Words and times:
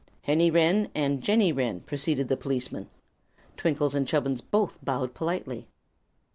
"Henny 0.23 0.49
Wren 0.49 0.89
and 0.95 1.21
Jenny 1.21 1.53
Wren," 1.53 1.81
proceeded 1.81 2.27
the 2.27 2.35
policeman. 2.35 2.89
Twinkle 3.55 3.95
and 3.95 4.07
Chubbins 4.07 4.41
both 4.41 4.79
bowed 4.83 5.13
politely. 5.13 5.67